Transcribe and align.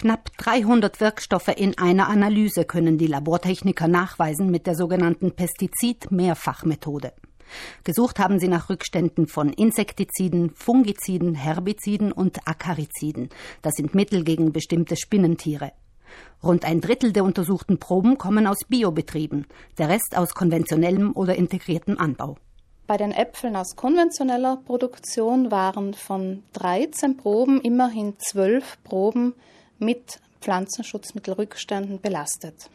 Knapp 0.00 0.34
300 0.38 0.98
Wirkstoffe 1.02 1.48
in 1.54 1.76
einer 1.76 2.08
Analyse 2.08 2.64
können 2.64 2.96
die 2.96 3.06
Labortechniker 3.06 3.86
nachweisen 3.86 4.50
mit 4.50 4.66
der 4.66 4.74
sogenannten 4.74 5.32
Pestizid-Mehrfachmethode. 5.32 7.12
Gesucht 7.84 8.18
haben 8.18 8.38
sie 8.38 8.48
nach 8.48 8.70
Rückständen 8.70 9.26
von 9.26 9.52
Insektiziden, 9.52 10.52
Fungiziden, 10.54 11.34
Herbiziden 11.34 12.12
und 12.12 12.48
Akariziden. 12.48 13.28
Das 13.60 13.74
sind 13.74 13.94
Mittel 13.94 14.24
gegen 14.24 14.54
bestimmte 14.54 14.96
Spinnentiere. 14.96 15.72
Rund 16.42 16.64
ein 16.64 16.80
Drittel 16.80 17.12
der 17.12 17.24
untersuchten 17.24 17.78
Proben 17.78 18.16
kommen 18.16 18.46
aus 18.46 18.60
Biobetrieben, 18.66 19.46
der 19.76 19.90
Rest 19.90 20.16
aus 20.16 20.32
konventionellem 20.32 21.12
oder 21.12 21.34
integriertem 21.34 21.98
Anbau. 21.98 22.38
Bei 22.86 22.96
den 22.96 23.12
Äpfeln 23.12 23.54
aus 23.54 23.76
konventioneller 23.76 24.62
Produktion 24.64 25.50
waren 25.50 25.92
von 25.92 26.42
13 26.54 27.18
Proben 27.18 27.60
immerhin 27.60 28.14
12 28.18 28.82
Proben 28.82 29.34
mit 29.80 30.20
Pflanzenschutzmittelrückständen 30.40 32.00
belastet. 32.00 32.70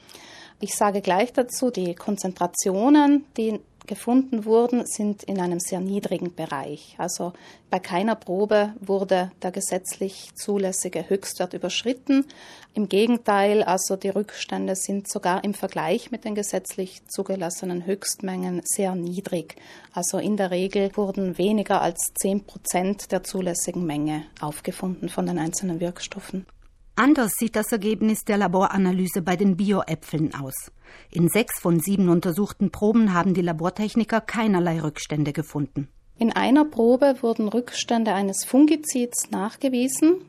Ich 0.59 0.75
sage 0.75 1.01
gleich 1.01 1.33
dazu, 1.33 1.69
die 1.69 1.95
Konzentrationen, 1.95 3.25
die 3.37 3.59
gefunden 3.85 4.45
wurden, 4.45 4.85
sind 4.85 5.23
in 5.23 5.39
einem 5.39 5.59
sehr 5.59 5.79
niedrigen 5.79 6.33
Bereich. 6.33 6.95
Also 6.97 7.33
bei 7.69 7.79
keiner 7.79 8.15
Probe 8.15 8.73
wurde 8.79 9.31
der 9.41 9.51
gesetzlich 9.51 10.29
zulässige 10.35 11.09
Höchstwert 11.09 11.53
überschritten. 11.53 12.25
Im 12.73 12.89
Gegenteil, 12.89 13.63
also 13.63 13.95
die 13.95 14.09
Rückstände 14.09 14.75
sind 14.75 15.09
sogar 15.09 15.43
im 15.43 15.53
Vergleich 15.53 16.11
mit 16.11 16.25
den 16.25 16.35
gesetzlich 16.35 17.05
zugelassenen 17.07 17.85
Höchstmengen 17.85 18.61
sehr 18.63 18.95
niedrig. 18.95 19.55
Also 19.93 20.17
in 20.17 20.37
der 20.37 20.51
Regel 20.51 20.95
wurden 20.95 21.37
weniger 21.37 21.81
als 21.81 22.13
10 22.15 22.45
Prozent 22.45 23.11
der 23.11 23.23
zulässigen 23.23 23.85
Menge 23.85 24.23
aufgefunden 24.41 25.09
von 25.09 25.25
den 25.25 25.37
einzelnen 25.37 25.79
Wirkstoffen. 25.79 26.45
Anders 26.97 27.33
sieht 27.37 27.57
das 27.57 27.73
Ergebnis 27.73 28.23
der 28.23 28.37
Laboranalyse 28.37 29.21
bei 29.21 29.35
den 29.35 29.57
Bioäpfeln 29.57 30.33
aus. 30.33 30.71
In 31.11 31.27
sechs 31.27 31.59
von 31.59 31.81
sieben 31.81 32.07
untersuchten 32.07 32.71
Proben 32.71 33.13
haben 33.13 33.33
die 33.33 33.41
Labortechniker 33.41 34.21
keinerlei 34.21 34.79
Rückstände 34.79 35.33
gefunden. 35.33 35.89
In 36.17 36.31
einer 36.31 36.63
Probe 36.63 37.15
wurden 37.21 37.49
Rückstände 37.49 38.13
eines 38.13 38.45
Fungizids 38.45 39.29
nachgewiesen. 39.29 40.21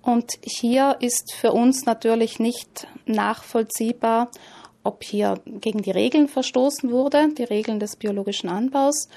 Und 0.00 0.34
hier 0.42 0.98
ist 1.00 1.34
für 1.34 1.50
uns 1.50 1.84
natürlich 1.84 2.38
nicht 2.38 2.86
nachvollziehbar, 3.06 4.30
ob 4.84 5.02
hier 5.02 5.40
gegen 5.44 5.82
die 5.82 5.90
Regeln 5.90 6.28
verstoßen 6.28 6.92
wurde, 6.92 7.28
die 7.36 7.42
Regeln 7.42 7.80
des 7.80 7.96
biologischen 7.96 8.48
Anbaus, 8.48 9.08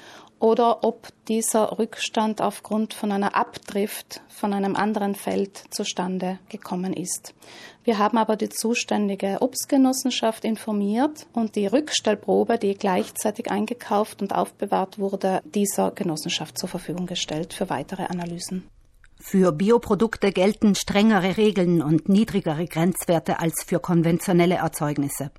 oder 0.41 0.83
ob 0.83 1.07
dieser 1.27 1.77
Rückstand 1.77 2.41
aufgrund 2.41 2.95
von 2.95 3.11
einer 3.11 3.35
Abdrift 3.35 4.21
von 4.27 4.53
einem 4.53 4.75
anderen 4.75 5.13
Feld 5.13 5.63
zustande 5.69 6.39
gekommen 6.49 6.93
ist. 6.93 7.35
Wir 7.83 7.99
haben 7.99 8.17
aber 8.17 8.35
die 8.35 8.49
zuständige 8.49 9.37
Obstgenossenschaft 9.41 10.43
informiert 10.43 11.27
und 11.33 11.55
die 11.55 11.67
Rückstellprobe, 11.67 12.57
die 12.57 12.73
gleichzeitig 12.73 13.51
eingekauft 13.51 14.21
und 14.21 14.33
aufbewahrt 14.33 14.97
wurde, 14.97 15.41
dieser 15.45 15.91
Genossenschaft 15.91 16.57
zur 16.57 16.69
Verfügung 16.69 17.05
gestellt 17.05 17.53
für 17.53 17.69
weitere 17.69 18.05
Analysen. 18.05 18.67
Für 19.19 19.51
Bioprodukte 19.51 20.31
gelten 20.31 20.73
strengere 20.73 21.37
Regeln 21.37 21.83
und 21.83 22.09
niedrigere 22.09 22.65
Grenzwerte 22.65 23.39
als 23.39 23.63
für 23.63 23.79
konventionelle 23.79 24.55
Erzeugnisse. 24.55 25.29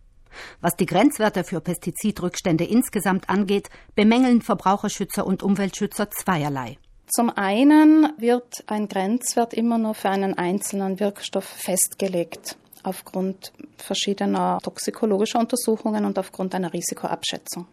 Was 0.60 0.76
die 0.76 0.86
Grenzwerte 0.86 1.44
für 1.44 1.60
Pestizidrückstände 1.60 2.64
insgesamt 2.64 3.28
angeht, 3.28 3.68
bemängeln 3.94 4.42
Verbraucherschützer 4.42 5.26
und 5.26 5.42
Umweltschützer 5.42 6.10
zweierlei. 6.10 6.78
Zum 7.08 7.28
einen 7.28 8.12
wird 8.16 8.64
ein 8.66 8.88
Grenzwert 8.88 9.52
immer 9.52 9.76
nur 9.76 9.94
für 9.94 10.08
einen 10.08 10.38
einzelnen 10.38 10.98
Wirkstoff 10.98 11.44
festgelegt, 11.44 12.56
aufgrund 12.82 13.52
verschiedener 13.76 14.58
toxikologischer 14.62 15.38
Untersuchungen 15.38 16.06
und 16.06 16.18
aufgrund 16.18 16.54
einer 16.54 16.72
Risikoabschätzung. 16.72 17.66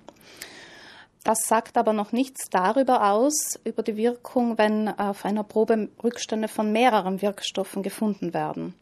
Das 1.24 1.40
sagt 1.48 1.78
aber 1.78 1.94
noch 1.94 2.12
nichts 2.12 2.50
darüber 2.50 3.12
aus, 3.12 3.60
über 3.64 3.84
die 3.84 3.98
Wirkung, 3.98 4.58
wenn 4.58 4.88
auf 4.88 5.26
einer 5.26 5.44
Probe 5.44 5.90
Rückstände 6.04 6.48
von 6.48 6.72
mehreren 6.72 7.22
Wirkstoffen 7.22 7.84
gefunden 7.84 8.34
werden. 8.34 8.74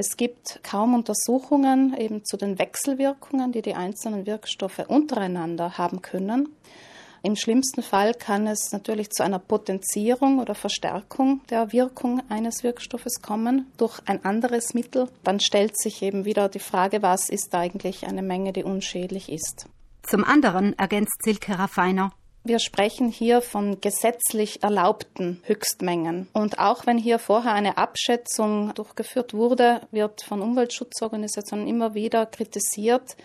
Es 0.00 0.16
gibt 0.16 0.60
kaum 0.62 0.94
Untersuchungen 0.94 1.94
eben 1.94 2.24
zu 2.24 2.38
den 2.38 2.58
Wechselwirkungen, 2.58 3.52
die 3.52 3.60
die 3.60 3.74
einzelnen 3.74 4.24
Wirkstoffe 4.24 4.78
untereinander 4.88 5.76
haben 5.76 6.00
können. 6.00 6.48
Im 7.22 7.36
schlimmsten 7.36 7.82
Fall 7.82 8.14
kann 8.14 8.46
es 8.46 8.72
natürlich 8.72 9.10
zu 9.10 9.22
einer 9.22 9.38
Potenzierung 9.38 10.38
oder 10.38 10.54
Verstärkung 10.54 11.42
der 11.50 11.74
Wirkung 11.74 12.22
eines 12.30 12.62
Wirkstoffes 12.62 13.20
kommen 13.20 13.70
durch 13.76 14.00
ein 14.06 14.24
anderes 14.24 14.72
Mittel. 14.72 15.06
Dann 15.22 15.38
stellt 15.38 15.78
sich 15.78 16.00
eben 16.00 16.24
wieder 16.24 16.48
die 16.48 16.60
Frage, 16.60 17.02
was 17.02 17.28
ist 17.28 17.54
eigentlich 17.54 18.06
eine 18.06 18.22
Menge, 18.22 18.54
die 18.54 18.64
unschädlich 18.64 19.30
ist. 19.30 19.66
Zum 20.02 20.24
anderen 20.24 20.78
ergänzt 20.78 21.22
Silke 21.22 21.58
Raffiner, 21.58 22.10
wir 22.42 22.58
sprechen 22.58 23.10
hier 23.10 23.42
von 23.42 23.80
gesetzlich 23.80 24.62
erlaubten 24.62 25.42
Höchstmengen. 25.44 26.28
Und 26.32 26.58
auch 26.58 26.86
wenn 26.86 26.96
hier 26.96 27.18
vorher 27.18 27.52
eine 27.52 27.76
Abschätzung 27.76 28.72
durchgeführt 28.74 29.34
wurde, 29.34 29.82
wird 29.90 30.22
von 30.22 30.40
Umweltschutzorganisationen 30.40 31.68
immer 31.68 31.94
wieder 31.94 32.24
kritisiert, 32.26 33.16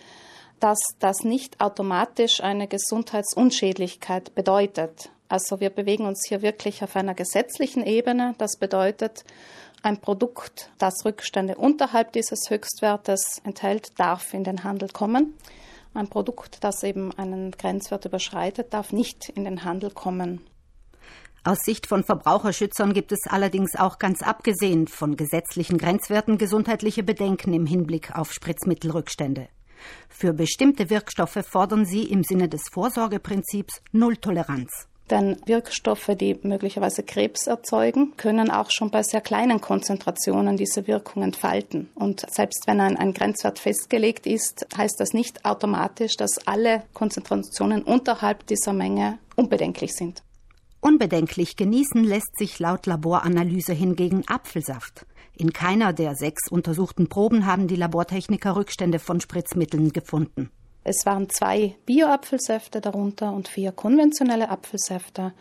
dass 0.60 0.78
das 0.98 1.24
nicht 1.24 1.60
automatisch 1.60 2.42
eine 2.42 2.68
Gesundheitsunschädlichkeit 2.68 4.34
bedeutet. 4.34 5.10
Also 5.28 5.60
wir 5.60 5.70
bewegen 5.70 6.06
uns 6.06 6.26
hier 6.28 6.42
wirklich 6.42 6.82
auf 6.84 6.94
einer 6.94 7.14
gesetzlichen 7.14 7.84
Ebene. 7.84 8.34
Das 8.38 8.58
bedeutet, 8.58 9.24
ein 9.82 9.98
Produkt, 9.98 10.70
das 10.78 11.04
Rückstände 11.04 11.56
unterhalb 11.56 12.12
dieses 12.12 12.50
Höchstwertes 12.50 13.40
enthält, 13.44 13.98
darf 13.98 14.34
in 14.34 14.44
den 14.44 14.62
Handel 14.62 14.88
kommen. 14.88 15.34
Ein 15.96 16.08
Produkt, 16.08 16.62
das 16.62 16.82
eben 16.82 17.12
einen 17.18 17.52
Grenzwert 17.52 18.04
überschreitet, 18.04 18.74
darf 18.74 18.92
nicht 18.92 19.30
in 19.30 19.44
den 19.44 19.64
Handel 19.64 19.90
kommen. 19.90 20.42
Aus 21.42 21.58
Sicht 21.64 21.86
von 21.86 22.04
Verbraucherschützern 22.04 22.92
gibt 22.92 23.12
es 23.12 23.20
allerdings 23.26 23.76
auch 23.76 23.98
ganz 23.98 24.20
abgesehen 24.20 24.88
von 24.88 25.16
gesetzlichen 25.16 25.78
Grenzwerten 25.78 26.38
gesundheitliche 26.38 27.02
Bedenken 27.02 27.54
im 27.54 27.66
Hinblick 27.66 28.14
auf 28.14 28.32
Spritzmittelrückstände. 28.32 29.48
Für 30.08 30.32
bestimmte 30.32 30.90
Wirkstoffe 30.90 31.38
fordern 31.48 31.86
sie 31.86 32.02
im 32.02 32.24
Sinne 32.24 32.48
des 32.48 32.62
Vorsorgeprinzips 32.72 33.80
Nulltoleranz. 33.92 34.88
Denn 35.10 35.36
Wirkstoffe, 35.46 36.10
die 36.18 36.36
möglicherweise 36.42 37.04
Krebs 37.04 37.46
erzeugen, 37.46 38.14
können 38.16 38.50
auch 38.50 38.70
schon 38.70 38.90
bei 38.90 39.04
sehr 39.04 39.20
kleinen 39.20 39.60
Konzentrationen 39.60 40.56
diese 40.56 40.88
Wirkung 40.88 41.22
entfalten. 41.22 41.90
Und 41.94 42.26
selbst 42.28 42.64
wenn 42.66 42.80
ein, 42.80 42.96
ein 42.96 43.14
Grenzwert 43.14 43.60
festgelegt 43.60 44.26
ist, 44.26 44.66
heißt 44.76 44.98
das 44.98 45.12
nicht 45.12 45.44
automatisch, 45.44 46.16
dass 46.16 46.44
alle 46.46 46.82
Konzentrationen 46.92 47.82
unterhalb 47.82 48.46
dieser 48.46 48.72
Menge 48.72 49.18
unbedenklich 49.36 49.94
sind. 49.94 50.22
Unbedenklich 50.80 51.56
genießen 51.56 52.02
lässt 52.02 52.36
sich 52.36 52.58
laut 52.58 52.86
Laboranalyse 52.86 53.72
hingegen 53.72 54.24
Apfelsaft. 54.26 55.06
In 55.36 55.52
keiner 55.52 55.92
der 55.92 56.14
sechs 56.14 56.50
untersuchten 56.50 57.08
Proben 57.08 57.46
haben 57.46 57.68
die 57.68 57.76
Labortechniker 57.76 58.56
Rückstände 58.56 58.98
von 58.98 59.20
Spritzmitteln 59.20 59.92
gefunden. 59.92 60.50
Es 60.88 61.04
waren 61.04 61.28
zwei 61.28 61.74
Bio-Apfelsäfte 61.84 62.80
darunter 62.80 63.32
und 63.32 63.48
vier 63.48 63.72
konventionelle 63.72 64.50
Apfelsäfte. 64.50 65.32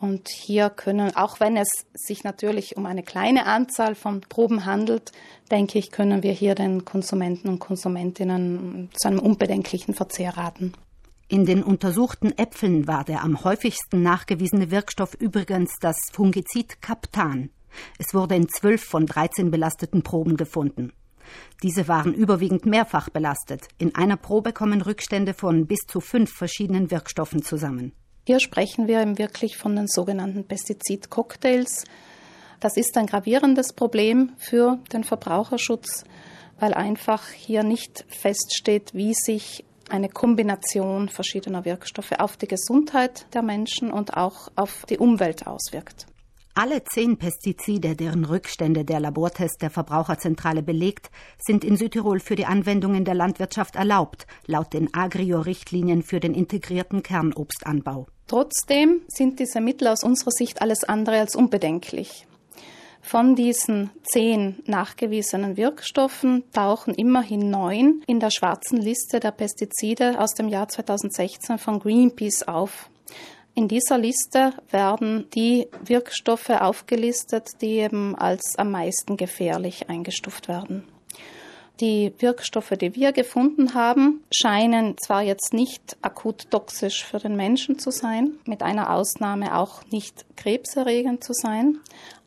Und 0.00 0.30
hier 0.30 0.70
können, 0.70 1.14
auch 1.14 1.40
wenn 1.40 1.58
es 1.58 1.68
sich 1.92 2.24
natürlich 2.24 2.78
um 2.78 2.86
eine 2.86 3.02
kleine 3.02 3.44
Anzahl 3.44 3.96
von 3.96 4.22
Proben 4.22 4.64
handelt, 4.64 5.12
denke 5.50 5.78
ich, 5.78 5.90
können 5.90 6.22
wir 6.22 6.32
hier 6.32 6.54
den 6.54 6.86
Konsumenten 6.86 7.50
und 7.50 7.58
Konsumentinnen 7.58 8.88
zu 8.94 9.08
einem 9.08 9.18
unbedenklichen 9.18 9.92
Verzehr 9.92 10.38
raten. 10.38 10.72
In 11.28 11.44
den 11.44 11.62
untersuchten 11.62 12.32
Äpfeln 12.38 12.88
war 12.88 13.04
der 13.04 13.24
am 13.24 13.44
häufigsten 13.44 14.02
nachgewiesene 14.02 14.70
Wirkstoff 14.70 15.12
übrigens 15.12 15.74
das 15.82 15.98
Fungizid 16.12 16.80
Captan. 16.80 17.50
Es 17.98 18.14
wurde 18.14 18.36
in 18.36 18.48
zwölf 18.48 18.82
von 18.82 19.04
13 19.04 19.50
belasteten 19.50 20.02
Proben 20.02 20.38
gefunden. 20.38 20.94
Diese 21.62 21.88
waren 21.88 22.14
überwiegend 22.14 22.66
mehrfach 22.66 23.10
belastet. 23.10 23.68
In 23.78 23.94
einer 23.94 24.16
Probe 24.16 24.52
kommen 24.52 24.82
Rückstände 24.82 25.34
von 25.34 25.66
bis 25.66 25.80
zu 25.86 26.00
fünf 26.00 26.32
verschiedenen 26.32 26.90
Wirkstoffen 26.90 27.42
zusammen. 27.42 27.92
Hier 28.26 28.40
sprechen 28.40 28.88
wir 28.88 29.18
wirklich 29.18 29.56
von 29.56 29.76
den 29.76 29.86
sogenannten 29.86 30.44
Pestizidcocktails. 30.44 31.84
Das 32.60 32.76
ist 32.76 32.96
ein 32.96 33.06
gravierendes 33.06 33.74
Problem 33.74 34.32
für 34.38 34.78
den 34.92 35.04
Verbraucherschutz, 35.04 36.04
weil 36.58 36.72
einfach 36.72 37.28
hier 37.28 37.62
nicht 37.62 38.06
feststeht, 38.08 38.94
wie 38.94 39.12
sich 39.12 39.64
eine 39.90 40.08
Kombination 40.08 41.08
verschiedener 41.08 41.64
Wirkstoffe 41.64 42.12
auf 42.12 42.36
die 42.36 42.48
Gesundheit 42.48 43.26
der 43.34 43.42
Menschen 43.42 43.90
und 43.90 44.16
auch 44.16 44.48
auf 44.56 44.86
die 44.88 44.98
Umwelt 44.98 45.46
auswirkt. 45.46 46.06
Alle 46.56 46.84
zehn 46.84 47.16
Pestizide, 47.16 47.96
deren 47.96 48.24
Rückstände 48.24 48.84
der 48.84 49.00
Labortest 49.00 49.60
der 49.60 49.70
Verbraucherzentrale 49.70 50.62
belegt, 50.62 51.10
sind 51.36 51.64
in 51.64 51.76
Südtirol 51.76 52.20
für 52.20 52.36
die 52.36 52.46
Anwendung 52.46 52.94
in 52.94 53.04
der 53.04 53.14
Landwirtschaft 53.14 53.74
erlaubt, 53.74 54.28
laut 54.46 54.72
den 54.72 54.94
Agrio-Richtlinien 54.94 56.04
für 56.04 56.20
den 56.20 56.32
integrierten 56.32 57.02
Kernobstanbau. 57.02 58.06
Trotzdem 58.28 59.00
sind 59.08 59.40
diese 59.40 59.60
Mittel 59.60 59.88
aus 59.88 60.04
unserer 60.04 60.30
Sicht 60.30 60.62
alles 60.62 60.84
andere 60.84 61.18
als 61.18 61.34
unbedenklich. 61.34 62.28
Von 63.02 63.34
diesen 63.34 63.90
zehn 64.04 64.62
nachgewiesenen 64.64 65.56
Wirkstoffen 65.56 66.44
tauchen 66.52 66.94
immerhin 66.94 67.50
neun 67.50 68.04
in 68.06 68.20
der 68.20 68.30
schwarzen 68.30 68.80
Liste 68.80 69.18
der 69.18 69.32
Pestizide 69.32 70.20
aus 70.20 70.34
dem 70.34 70.48
Jahr 70.48 70.68
2016 70.68 71.58
von 71.58 71.80
Greenpeace 71.80 72.44
auf. 72.44 72.88
In 73.56 73.68
dieser 73.68 73.98
Liste 73.98 74.52
werden 74.70 75.30
die 75.32 75.68
Wirkstoffe 75.84 76.50
aufgelistet, 76.50 77.50
die 77.60 77.78
eben 77.78 78.16
als 78.16 78.56
am 78.56 78.72
meisten 78.72 79.16
gefährlich 79.16 79.88
eingestuft 79.88 80.48
werden. 80.48 80.84
Die 81.80 82.12
Wirkstoffe, 82.18 82.74
die 82.80 82.94
wir 82.96 83.12
gefunden 83.12 83.74
haben, 83.74 84.24
scheinen 84.32 84.96
zwar 84.98 85.22
jetzt 85.22 85.52
nicht 85.52 85.96
akut 86.02 86.50
toxisch 86.50 87.04
für 87.04 87.18
den 87.18 87.36
Menschen 87.36 87.78
zu 87.78 87.90
sein, 87.90 88.38
mit 88.44 88.62
einer 88.62 88.92
Ausnahme 88.92 89.56
auch 89.56 89.84
nicht 89.90 90.24
krebserregend 90.36 91.22
zu 91.22 91.32
sein, 91.32 91.78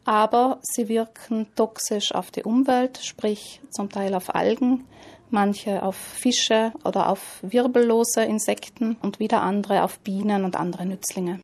aber 0.06 0.59
sie 0.62 0.88
wirken 0.88 1.47
toxisch 1.56 2.13
auf 2.13 2.31
die 2.31 2.44
Umwelt, 2.44 3.00
sprich 3.03 3.62
zum 3.69 3.89
Teil 3.89 4.13
auf 4.15 4.33
Algen, 4.33 4.85
manche 5.29 5.83
auf 5.83 5.95
Fische 5.95 6.71
oder 6.83 7.09
auf 7.09 7.39
wirbellose 7.41 8.24
Insekten 8.24 8.95
und 9.01 9.19
wieder 9.19 9.41
andere 9.41 9.83
auf 9.83 10.00
Bienen 10.00 10.45
und 10.45 10.56
andere 10.56 10.85
Nützlinge. 10.85 11.39